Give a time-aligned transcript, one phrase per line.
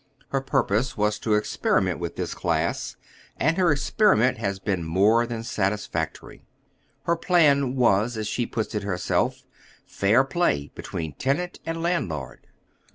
[0.29, 2.95] Her purpose was to experiment with this class,
[3.37, 6.43] and her experiment has been more than satisfactory.
[7.03, 9.45] Her plan was, as she puts it her self,
[9.85, 12.47] fair play between tenant and landlord.